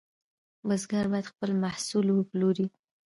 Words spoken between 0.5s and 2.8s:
بزګر باید خپل محصول وپلوري.